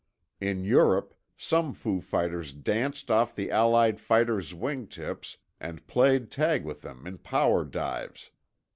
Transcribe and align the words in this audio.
In 0.39 0.63
Europe, 0.63 1.13
some 1.37 1.75
foo 1.75 2.01
fighters 2.01 2.53
danced 2.53 3.01
just 3.01 3.11
off 3.11 3.35
the 3.35 3.51
Allied 3.51 3.99
fighters' 3.99 4.51
wingtips 4.51 5.37
and 5.59 5.85
played 5.85 6.31
tag 6.31 6.65
with 6.65 6.81
them 6.81 7.05
in 7.05 7.19
power 7.19 7.63
dives. 7.63 8.31